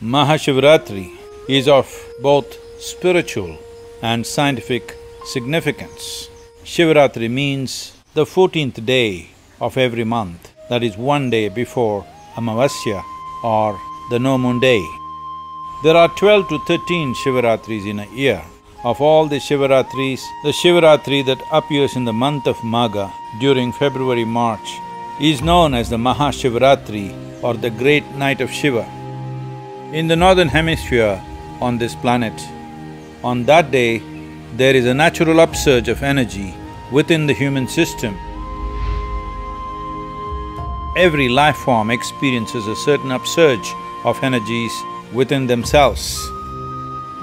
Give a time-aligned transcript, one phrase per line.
[0.00, 1.10] Mahashivratri
[1.48, 2.46] is of both
[2.80, 3.58] spiritual
[4.00, 6.28] and scientific significance.
[6.62, 9.30] Shivaratri means the fourteenth day
[9.60, 12.06] of every month, that is one day before
[12.36, 13.02] Amavasya
[13.42, 13.76] or
[14.10, 14.80] the no moon day.
[15.82, 18.40] There are twelve to thirteen Shivaratris in a year.
[18.84, 23.10] Of all the Shivaratris, the Shivaratri that appears in the month of Magha
[23.40, 24.78] during February-March
[25.20, 28.88] is known as the Mahashivaratri or the Great Night of Shiva.
[29.90, 31.18] In the northern hemisphere
[31.62, 32.38] on this planet,
[33.24, 34.02] on that day,
[34.54, 36.52] there is a natural upsurge of energy
[36.92, 38.14] within the human system.
[40.94, 43.72] Every life form experiences a certain upsurge
[44.04, 44.72] of energies
[45.14, 46.20] within themselves.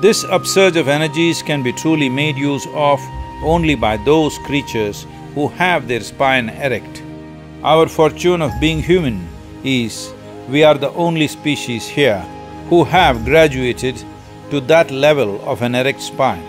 [0.00, 3.00] This upsurge of energies can be truly made use of
[3.42, 5.04] only by those creatures
[5.34, 7.02] who have their spine erect.
[7.64, 9.26] Our fortune of being human
[9.64, 10.14] is
[10.48, 12.24] we are the only species here
[12.72, 14.02] who have graduated
[14.50, 16.42] to that level of an erect spine.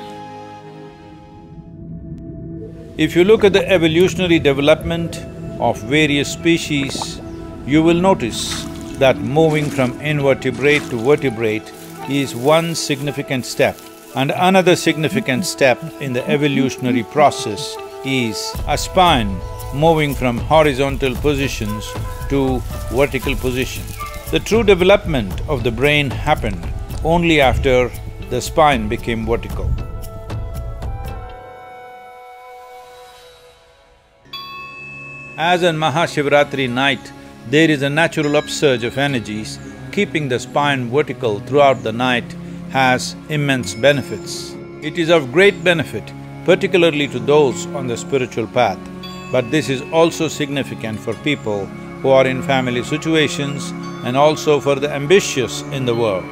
[2.97, 5.17] If you look at the evolutionary development
[5.59, 7.19] of various species,
[7.65, 8.63] you will notice
[8.99, 11.73] that moving from invertebrate to vertebrate
[12.07, 13.77] is one significant step.
[14.15, 19.37] And another significant step in the evolutionary process is a spine
[19.75, 21.91] moving from horizontal positions
[22.30, 22.59] to
[22.93, 24.02] vertical positions.
[24.34, 26.67] The true development of the brain happened
[27.03, 27.92] only after
[28.31, 29.72] the spine became vertical.
[35.38, 37.14] As on Mahashivratri night,
[37.52, 39.59] there is a natural upsurge of energies,
[39.92, 42.36] keeping the spine vertical throughout the night
[42.72, 44.56] has immense benefits.
[44.81, 46.11] It is of great benefit,
[46.44, 48.80] particularly to those on the spiritual path,
[49.31, 51.67] but this is also significant for people
[52.02, 53.72] who are in family situations
[54.03, 56.25] and also for the ambitious in the world.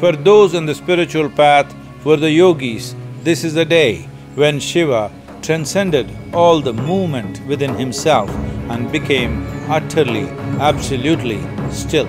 [0.00, 4.02] For those on the spiritual path, for the yogis, this is the day
[4.34, 5.10] when Shiva
[5.42, 8.30] transcended all the movement within himself
[8.70, 10.28] and became utterly,
[10.60, 12.06] absolutely still.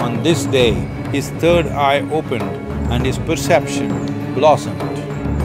[0.00, 0.72] On this day,
[1.12, 2.50] his third eye opened
[2.92, 3.88] and his perception
[4.34, 4.80] blossomed.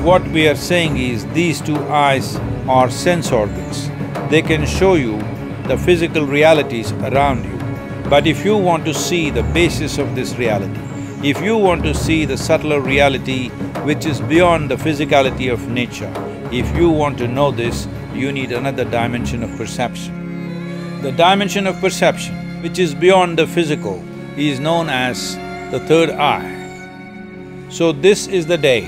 [0.04, 2.36] What we are saying is these two eyes
[2.68, 3.90] are sense organs.
[4.30, 5.18] They can show you
[5.68, 8.10] the physical realities around you.
[8.10, 10.80] But if you want to see the basis of this reality,
[11.28, 13.48] if you want to see the subtler reality
[13.88, 16.12] which is beyond the physicality of nature,
[16.52, 21.02] if you want to know this, you need another dimension of perception.
[21.02, 24.04] The dimension of perception, which is beyond the physical,
[24.36, 25.36] is known as
[25.72, 26.60] the third eye.
[27.70, 28.86] So this is the day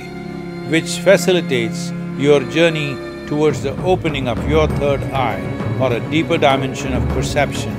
[0.69, 2.95] which facilitates your journey
[3.27, 7.73] towards the opening of your third eye or a deeper dimension of perception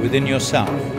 [0.00, 0.91] within yourself.